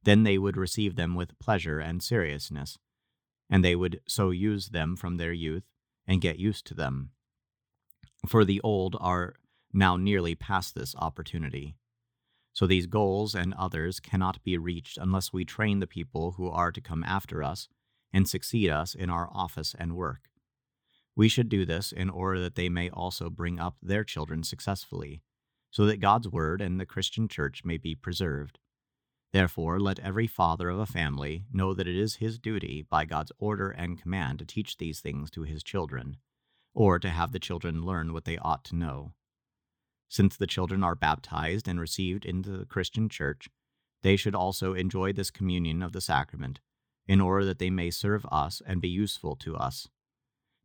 [0.02, 2.76] Then they would receive them with pleasure and seriousness,
[3.48, 5.64] and they would so use them from their youth
[6.06, 7.12] and get used to them.
[8.28, 9.36] For the old are
[9.72, 11.76] now nearly past this opportunity.
[12.52, 16.72] So these goals and others cannot be reached unless we train the people who are
[16.72, 17.68] to come after us
[18.12, 20.28] and succeed us in our office and work.
[21.16, 25.22] We should do this in order that they may also bring up their children successfully,
[25.70, 28.58] so that God's Word and the Christian Church may be preserved.
[29.32, 33.30] Therefore, let every father of a family know that it is his duty, by God's
[33.38, 36.16] order and command, to teach these things to his children,
[36.74, 39.12] or to have the children learn what they ought to know.
[40.10, 43.48] Since the children are baptized and received into the Christian church,
[44.02, 46.58] they should also enjoy this communion of the sacrament,
[47.06, 49.88] in order that they may serve us and be useful to us.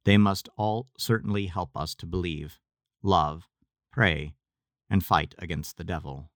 [0.04, 2.60] They must all certainly help us to believe,
[3.04, 3.48] love,
[3.92, 4.34] pray,
[4.90, 6.32] and fight against the devil.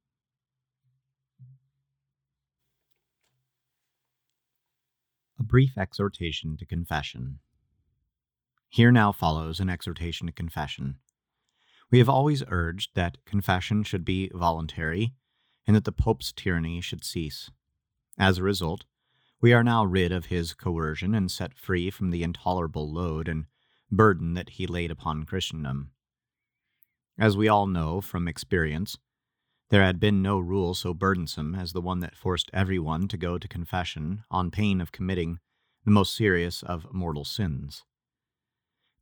[5.39, 7.39] A brief exhortation to confession.
[8.67, 10.97] Here now follows an exhortation to confession.
[11.91, 15.13] We have always urged that confession should be voluntary
[15.65, 17.49] and that the Pope's tyranny should cease.
[18.17, 18.85] As a result,
[19.41, 23.45] we are now rid of his coercion and set free from the intolerable load and
[23.91, 25.91] burden that he laid upon Christendom.
[27.17, 28.97] As we all know from experience,
[29.69, 33.37] there had been no rule so burdensome as the one that forced everyone to go
[33.37, 35.39] to confession on pain of committing
[35.85, 37.83] the most serious of mortal sins.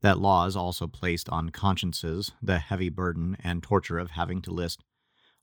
[0.01, 4.83] That laws also placed on consciences the heavy burden and torture of having to list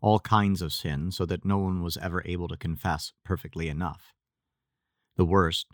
[0.01, 4.13] all kinds of sin so that no one was ever able to confess perfectly enough.
[5.17, 5.67] The worst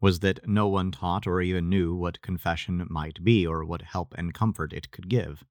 [0.00, 4.14] was that no one taught or even knew what confession might be or what help
[4.16, 5.44] and comfort it could give.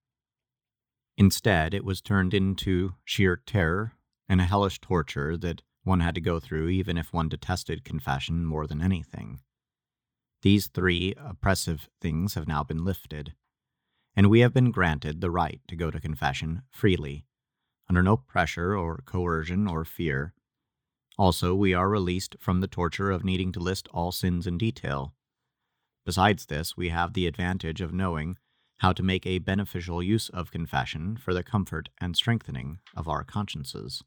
[1.17, 3.93] Instead, it was turned into sheer terror
[4.27, 8.45] and a hellish torture that one had to go through even if one detested confession
[8.45, 9.39] more than anything.
[10.43, 13.33] These three oppressive things have now been lifted,
[14.13, 17.25] and we have been granted the right to go to confession freely,
[17.89, 20.33] under no pressure or coercion or fear.
[21.17, 25.13] Also, we are released from the torture of needing to list all sins in detail.
[26.05, 28.37] Besides this, we have the advantage of knowing
[28.79, 33.23] how to make a beneficial use of confession for the comfort and strengthening of our
[33.23, 34.03] consciences.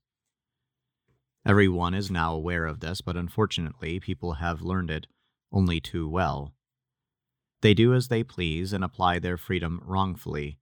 [1.46, 5.06] Every one is now aware of this, but unfortunately, people have learned it
[5.52, 6.52] only too well.
[7.62, 10.58] They do as they please and apply their freedom wrongfully,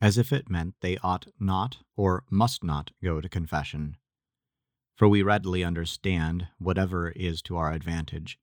[0.00, 3.96] as if it meant they ought not or must not go to confession.
[4.96, 8.38] For we readily understand whatever is to our advantage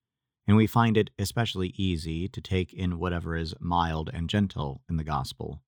[0.47, 4.95] and we find it especially easy to take in whatever is mild and gentle in
[4.95, 5.61] the gospel.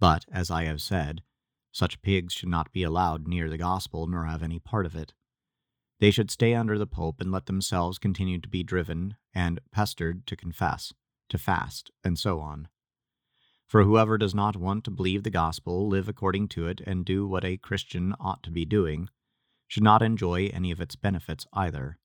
[0.00, 1.22] But, as I have said,
[1.70, 5.14] such pigs should not be allowed near the gospel nor have any part of it.
[6.04, 10.26] They should stay under the Pope and let themselves continue to be driven and pestered
[10.26, 10.92] to confess,
[11.30, 12.68] to fast, and so on.
[13.66, 17.26] For whoever does not want to believe the gospel, live according to it, and do
[17.26, 19.08] what a Christian ought to be doing,
[19.66, 21.96] should not enjoy any of its benefits either.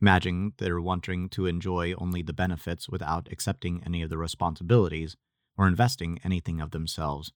[0.00, 5.14] Imagine they're wanting to enjoy only the benefits without accepting any of the responsibilities
[5.58, 7.34] or investing anything of themselves.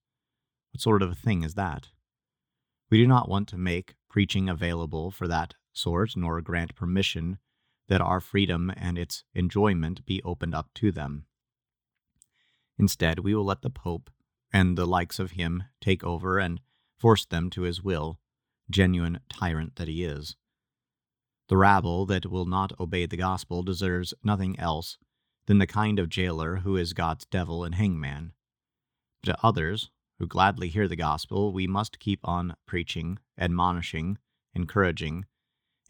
[0.72, 1.88] What sort of a thing is that?
[2.90, 7.38] We do not want to make preaching available for that sort, nor grant permission
[7.88, 11.24] that our freedom and its enjoyment be opened up to them.
[12.78, 14.10] Instead, we will let the Pope
[14.52, 16.60] and the likes of him take over and
[16.96, 18.20] force them to his will,
[18.70, 20.36] genuine tyrant that he is.
[21.48, 24.98] The rabble that will not obey the gospel deserves nothing else
[25.46, 28.32] than the kind of jailer who is God's devil and hangman.
[29.22, 29.90] But to others,
[30.22, 34.16] who gladly hear the gospel, we must keep on preaching, admonishing,
[34.54, 35.24] encouraging,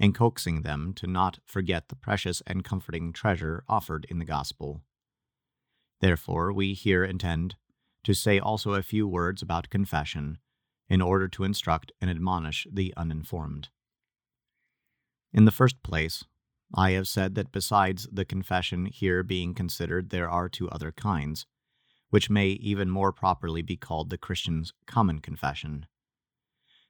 [0.01, 4.81] and coaxing them to not forget the precious and comforting treasure offered in the gospel.
[6.01, 7.57] Therefore, we here intend
[8.05, 10.39] to say also a few words about confession
[10.89, 13.69] in order to instruct and admonish the uninformed.
[15.35, 16.25] In the first place,
[16.75, 21.45] I have said that besides the confession here being considered, there are two other kinds,
[22.13, 25.87] which may even more properly be called the Christian's common confession.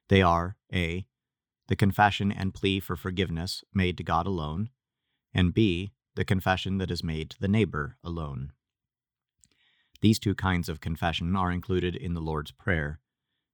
[0.09, 1.05] They are A.
[1.69, 4.69] The confession and plea for forgiveness made to God alone,
[5.33, 5.93] and B.
[6.15, 8.51] The confession that is made to the neighbor alone.
[10.01, 12.99] These two kinds of confession are included in the Lord's Prayer,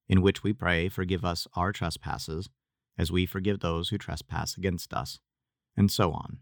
[0.08, 2.50] in which we pray, Forgive us our trespasses,
[2.98, 5.20] as we forgive those who trespass against us,
[5.76, 6.40] and so on.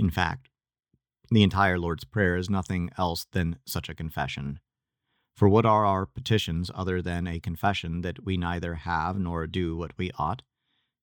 [0.00, 0.48] In fact,
[1.34, 4.60] the entire Lord's Prayer is nothing else than such a confession.
[5.34, 9.76] For what are our petitions other than a confession that we neither have nor do
[9.76, 10.42] what we ought,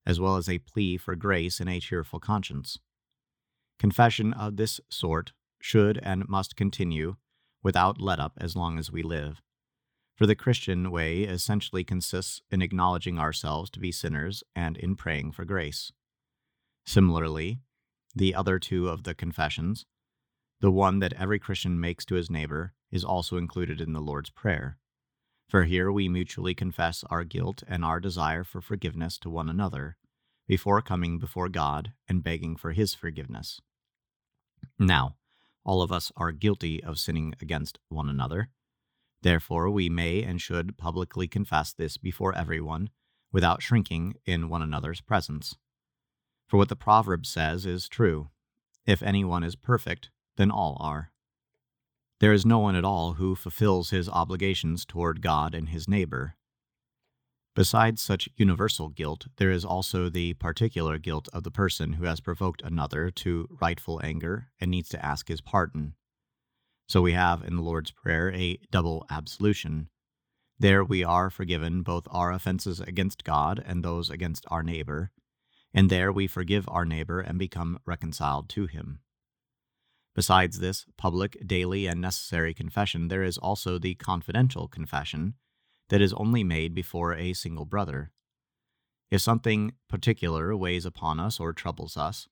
[0.05, 2.77] as well as a plea for grace and a cheerful conscience?
[3.79, 7.15] Confession of this sort should and must continue
[7.63, 9.41] without let up as long as we live.
[10.15, 15.31] For the Christian way essentially consists in acknowledging ourselves to be sinners and in praying
[15.31, 15.91] for grace.
[16.85, 17.61] Similarly,
[18.15, 19.85] the other two of the confessions,
[20.61, 24.29] the one that every Christian makes to his neighbor, is also included in the Lord's
[24.29, 24.77] Prayer.
[25.47, 29.97] For here we mutually confess our guilt and our desire for forgiveness to one another,
[30.47, 33.61] before coming before God and begging for His forgiveness.
[34.77, 35.15] Now,
[35.63, 38.49] all of us are guilty of sinning against one another.
[39.21, 42.89] Therefore, we may and should publicly confess this before everyone,
[43.31, 45.55] without shrinking in one another's presence.
[46.47, 48.29] For what the proverb says is true
[48.85, 51.11] if anyone is perfect, then all are.
[52.19, 56.35] There is no one at all who fulfills his obligations toward God and his neighbor,
[57.59, 62.21] Besides such universal guilt, there is also the particular guilt of the person who has
[62.21, 65.93] provoked another to rightful anger and needs to ask his pardon.
[66.87, 69.89] So we have in the Lord's Prayer a double absolution.
[70.57, 75.11] There we are forgiven both our offenses against God and those against our neighbor,
[75.73, 78.99] and there we forgive our neighbor and become reconciled to him.
[80.15, 85.35] Besides this public, daily, and necessary confession, there is also the confidential confession
[85.89, 88.11] that is only made before a single brother.
[89.11, 92.27] If something particular weighs upon us or troubles us,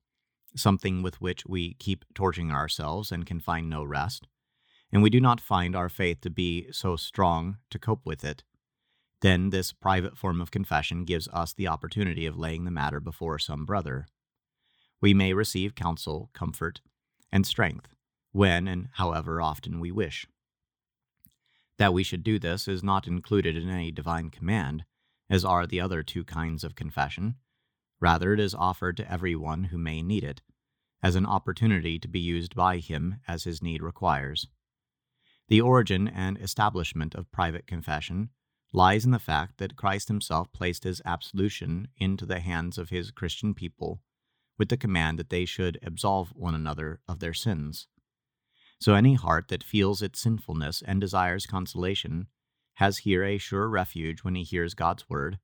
[0.55, 4.27] something with which we keep torturing ourselves and can find no rest,
[4.91, 8.43] and we do not find our faith to be so strong to cope with it,
[9.21, 13.39] then this private form of confession gives us the opportunity of laying the matter before
[13.39, 14.07] some brother.
[15.01, 16.81] We may receive counsel, comfort,
[17.31, 17.89] and strength
[18.31, 20.27] when and however often we wish.
[21.77, 24.85] That we should do this is not included in any divine command,
[25.29, 27.35] as are the other two kinds of confession.
[27.99, 30.41] Rather, it is offered to every one who may need it,
[31.01, 34.47] as an opportunity to be used by him as his need requires.
[35.47, 38.29] The origin and establishment of private confession
[38.73, 43.11] lies in the fact that Christ himself placed his absolution into the hands of his
[43.11, 44.01] Christian people
[44.57, 47.87] with the command that they should absolve one another of their sins.
[48.79, 52.27] So any heart that feels its sinfulness and desires consolation
[52.75, 55.39] has here a sure refuge when he hears God's word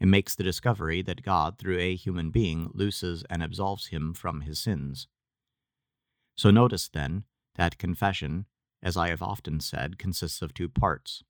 [0.00, 4.40] and makes the discovery that God, through a human being, looses and absolves him from
[4.40, 5.06] his sins.
[6.36, 7.22] So notice, then,
[7.54, 8.46] that confession,
[8.82, 11.22] as I have often said, consists of two parts.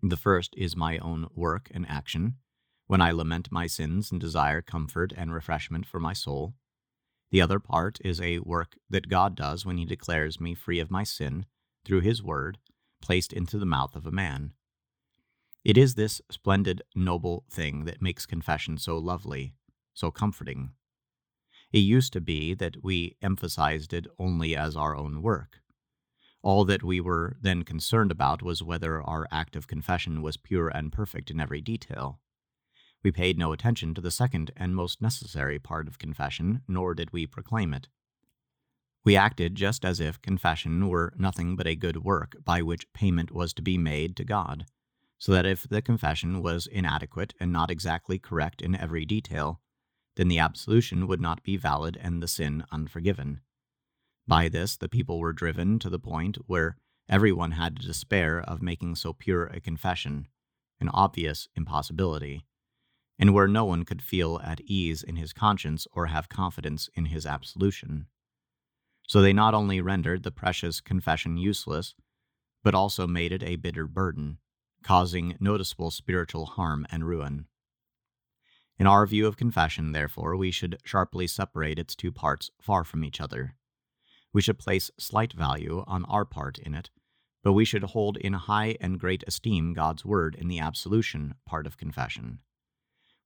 [0.00, 2.36] The first is my own work and action,
[2.92, 6.52] when I lament my sins and desire comfort and refreshment for my soul.
[7.30, 10.90] The other part is a work that God does when he declares me free of
[10.90, 11.46] my sin
[11.86, 12.58] through his word
[13.00, 14.52] placed into the mouth of a man.
[15.64, 19.54] It is this splendid, noble thing that makes confession so lovely,
[19.94, 20.72] so comforting.
[21.72, 25.62] It used to be that we emphasized it only as our own work.
[26.42, 30.68] All that we were then concerned about was whether our act of confession was pure
[30.68, 32.18] and perfect in every detail.
[33.04, 37.12] We paid no attention to the second and most necessary part of confession, nor did
[37.12, 37.88] we proclaim it.
[39.04, 43.32] We acted just as if confession were nothing but a good work by which payment
[43.32, 44.66] was to be made to God,
[45.18, 49.60] so that if the confession was inadequate and not exactly correct in every detail,
[50.14, 53.40] then the absolution would not be valid and the sin unforgiven.
[54.28, 56.76] By this, the people were driven to the point where
[57.08, 60.28] everyone had to despair of making so pure a confession,
[60.78, 62.44] an obvious impossibility
[63.18, 67.06] and where no one could feel at ease in his conscience or have confidence in
[67.06, 68.06] his absolution.
[69.06, 71.94] So they not only rendered the precious confession useless,
[72.62, 74.38] but also made it a bitter burden,
[74.82, 77.46] causing noticeable spiritual harm and ruin.
[78.78, 83.04] In our view of confession, therefore, we should sharply separate its two parts far from
[83.04, 83.54] each other.
[84.32, 86.90] We should place slight value on our part in it,
[87.44, 91.66] but we should hold in high and great esteem God's word in the absolution part
[91.66, 92.38] of confession.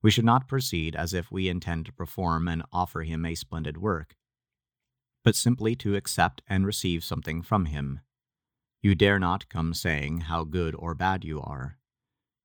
[0.01, 3.77] We should not proceed as if we intend to perform and offer Him a splendid
[3.77, 4.15] work,
[5.23, 8.01] but simply to accept and receive something from Him.
[8.81, 11.77] You dare not come saying how good or bad you are.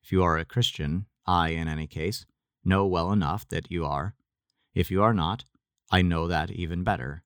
[0.03, 2.27] If you are a Christian, I, in any case,
[2.65, 4.15] know well enough that you are.
[4.75, 5.45] If you are not,
[5.91, 7.23] I know that even better.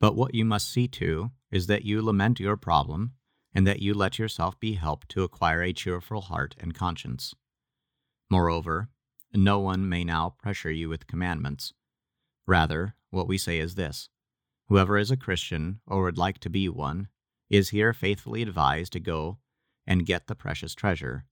[0.00, 3.12] But what you must see to is that you lament your problem
[3.54, 7.34] and that you let yourself be helped to acquire a cheerful heart and conscience.
[8.32, 8.88] Moreover,
[9.34, 11.74] no one may now pressure you with commandments.
[12.46, 14.08] Rather, what we say is this
[14.68, 17.08] Whoever is a Christian or would like to be one
[17.50, 19.36] is here faithfully advised to go
[19.86, 21.26] and get the precious treasure.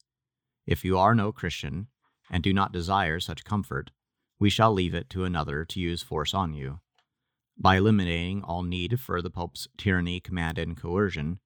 [0.66, 1.86] If you are no Christian,
[2.30, 3.92] and do not desire such comfort,
[4.38, 6.80] we shall leave it to another to use force on you.
[7.56, 11.40] By eliminating all need for the Pope's tyranny, command, and coercion,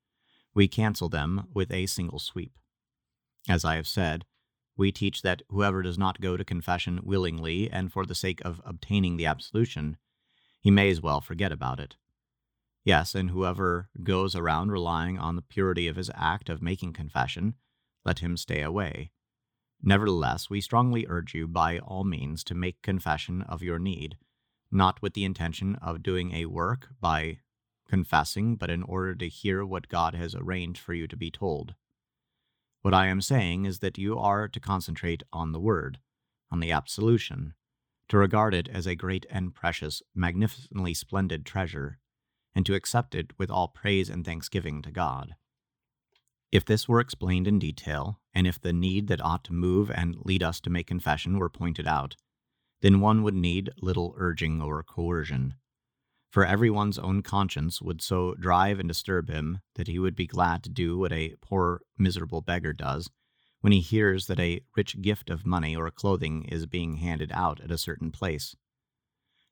[0.52, 2.58] we cancel them with a single sweep.
[3.48, 4.24] As I have said,
[4.76, 8.60] we teach that whoever does not go to confession willingly and for the sake of
[8.64, 9.96] obtaining the absolution,
[10.60, 11.96] he may as well forget about it.
[12.84, 17.54] Yes, and whoever goes around relying on the purity of his act of making confession,
[18.04, 19.10] let him stay away.
[19.82, 24.16] Nevertheless, we strongly urge you by all means to make confession of your need,
[24.70, 27.38] not with the intention of doing a work by
[27.88, 31.74] confessing, but in order to hear what God has arranged for you to be told.
[32.84, 36.00] What I am saying is that you are to concentrate on the Word,
[36.50, 37.54] on the absolution,
[38.10, 41.98] to regard it as a great and precious, magnificently splendid treasure,
[42.54, 45.34] and to accept it with all praise and thanksgiving to God.
[46.52, 50.18] If this were explained in detail, and if the need that ought to move and
[50.22, 52.16] lead us to make confession were pointed out,
[52.82, 55.54] then one would need little urging or coercion.
[56.34, 60.64] For everyone's own conscience would so drive and disturb him that he would be glad
[60.64, 63.08] to do what a poor, miserable beggar does
[63.60, 67.60] when he hears that a rich gift of money or clothing is being handed out
[67.60, 68.56] at a certain place.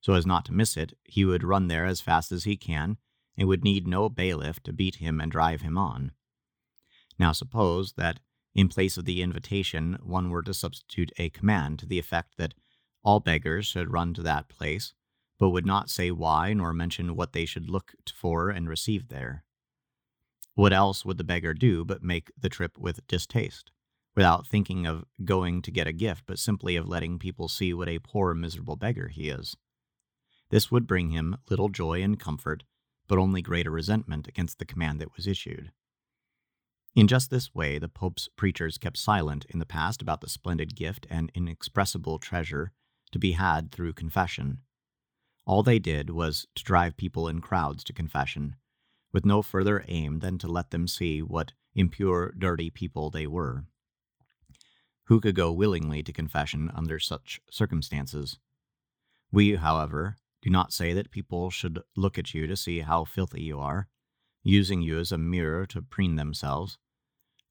[0.00, 2.96] So as not to miss it, he would run there as fast as he can,
[3.38, 6.10] and would need no bailiff to beat him and drive him on.
[7.16, 8.18] Now suppose that
[8.56, 12.54] in place of the invitation one were to substitute a command to the effect that
[13.04, 14.94] all beggars should run to that place,
[15.42, 19.42] but would not say why nor mention what they should look for and receive there.
[20.54, 23.72] What else would the beggar do but make the trip with distaste,
[24.14, 27.88] without thinking of going to get a gift, but simply of letting people see what
[27.88, 29.56] a poor, miserable beggar he is?
[30.50, 32.62] This would bring him little joy and comfort,
[33.08, 35.72] but only greater resentment against the command that was issued.
[36.94, 40.76] In just this way, the Pope's preachers kept silent in the past about the splendid
[40.76, 42.70] gift and inexpressible treasure
[43.10, 44.58] to be had through confession.
[45.44, 48.56] All they did was to drive people in crowds to confession,
[49.12, 53.64] with no further aim than to let them see what impure, dirty people they were.
[55.06, 58.38] Who could go willingly to confession under such circumstances?
[59.32, 63.42] We, however, do not say that people should look at you to see how filthy
[63.42, 63.88] you are,
[64.42, 66.78] using you as a mirror to preen themselves.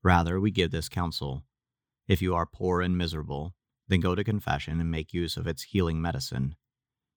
[0.03, 1.43] Rather, we give this counsel
[2.07, 3.53] If you are poor and miserable,
[3.87, 6.55] then go to confession and make use of its healing medicine.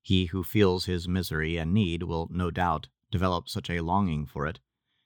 [0.05, 4.47] He who feels his misery and need will no doubt develop such a longing for
[4.47, 4.61] it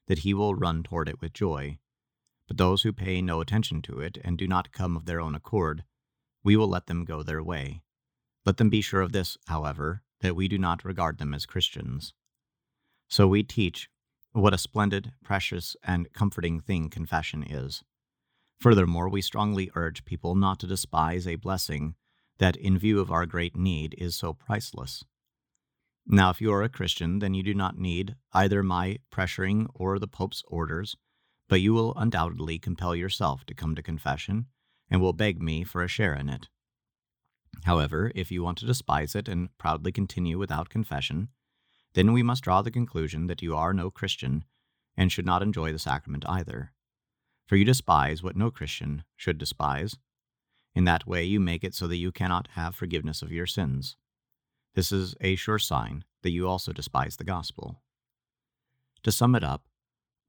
[0.08, 1.78] that he will run toward it with joy.
[2.48, 5.36] But those who pay no attention to it and do not come of their own
[5.36, 5.84] accord,
[6.42, 7.82] we will let them go their way.
[8.44, 12.12] Let them be sure of this, however, that we do not regard them as Christians.
[13.06, 13.88] So we teach
[14.32, 17.84] what a splendid, precious, and comforting thing confession is.
[18.58, 21.94] Furthermore, we strongly urge people not to despise a blessing
[22.38, 25.04] that, in view of our great need, is so priceless.
[26.06, 29.98] Now, if you are a Christian, then you do not need either my pressuring or
[29.98, 30.96] the Pope's orders,
[31.48, 34.46] but you will undoubtedly compel yourself to come to confession
[34.90, 36.48] and will beg me for a share in it.
[37.64, 41.28] However, if you want to despise it and proudly continue without confession,
[41.94, 44.44] then we must draw the conclusion that you are no Christian
[44.96, 46.72] and should not enjoy the sacrament either.
[47.46, 49.96] For you despise what no Christian should despise.
[50.74, 53.96] In that way, you make it so that you cannot have forgiveness of your sins.
[54.74, 57.82] This is a sure sign that you also despise the gospel.
[59.02, 59.64] To sum it up,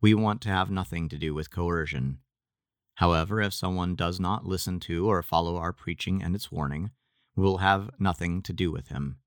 [0.01, 2.19] we want to have nothing to do with coercion.
[2.95, 6.91] However, if someone does not listen to or follow our preaching and its warning,
[7.35, 9.17] we will have nothing to do with him,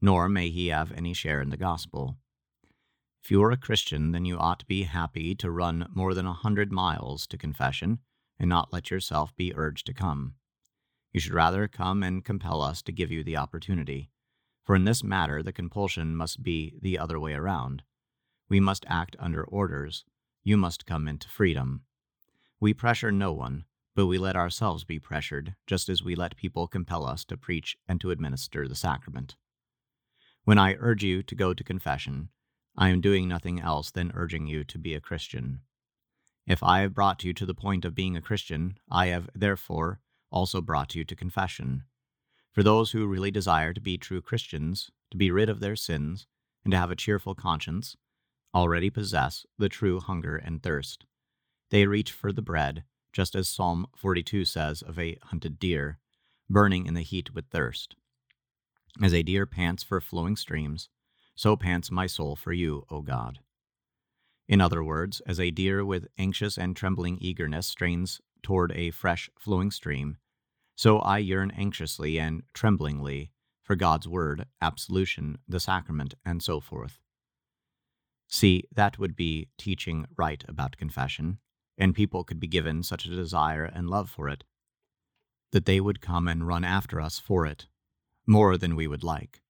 [0.00, 2.18] nor may he have any share in the gospel.
[3.22, 6.26] If you are a Christian, then you ought to be happy to run more than
[6.26, 8.00] a hundred miles to confession
[8.38, 10.34] and not let yourself be urged to come.
[11.14, 14.10] You should rather come and compel us to give you the opportunity.
[14.64, 17.84] For in this matter, the compulsion must be the other way around.
[18.48, 20.04] We must act under orders.
[20.42, 21.82] You must come into freedom.
[22.58, 26.66] We pressure no one, but we let ourselves be pressured, just as we let people
[26.66, 29.36] compel us to preach and to administer the sacrament.
[30.42, 32.30] When I urge you to go to confession,
[32.76, 35.60] I am doing nothing else than urging you to be a Christian.
[36.44, 40.00] If I have brought you to the point of being a Christian, I have therefore
[40.34, 41.84] also brought you to confession.
[42.52, 46.26] For those who really desire to be true Christians, to be rid of their sins,
[46.64, 47.96] and to have a cheerful conscience,
[48.54, 51.06] already possess the true hunger and thirst.
[51.70, 55.98] They reach for the bread, just as Psalm 42 says of a hunted deer,
[56.50, 57.94] burning in the heat with thirst.
[59.02, 60.88] As a deer pants for flowing streams,
[61.36, 63.38] so pants my soul for you, O God.
[64.46, 69.30] In other words, as a deer with anxious and trembling eagerness strains toward a fresh
[69.38, 70.18] flowing stream,
[70.76, 73.30] so I yearn anxiously and tremblingly
[73.62, 76.98] for God's word, absolution, the sacrament, and so forth.
[78.28, 81.38] See, that would be teaching right about confession,
[81.78, 84.44] and people could be given such a desire and love for it
[85.54, 87.68] that they would come and run after us for it,
[88.26, 89.40] more than we would like.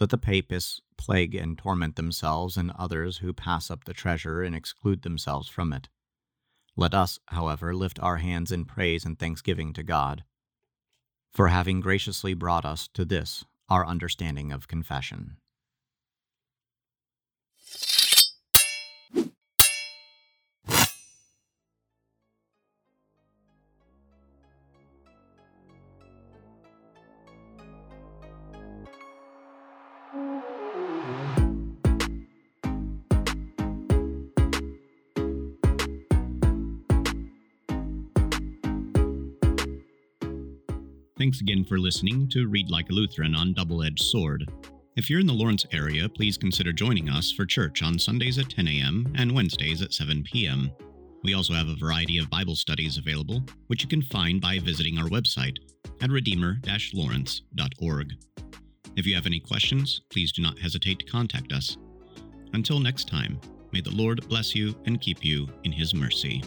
[0.00, 4.56] Let the papists plague and torment themselves and others who pass up the treasure and
[4.56, 5.90] exclude themselves from it.
[6.76, 10.24] Let us, however, lift our hands in praise and thanksgiving to God
[11.32, 15.36] for having graciously brought us to this, our understanding of confession.
[41.32, 44.52] Thanks again for listening to Read Like a Lutheran on Double Edged Sword.
[44.96, 48.50] If you're in the Lawrence area, please consider joining us for church on Sundays at
[48.50, 49.10] 10 a.m.
[49.16, 50.70] and Wednesdays at 7 p.m.
[51.24, 54.98] We also have a variety of Bible studies available, which you can find by visiting
[54.98, 55.56] our website
[56.02, 56.58] at redeemer
[56.92, 58.12] lawrence.org.
[58.94, 61.78] If you have any questions, please do not hesitate to contact us.
[62.52, 63.40] Until next time,
[63.72, 66.42] may the Lord bless you and keep you in his mercy.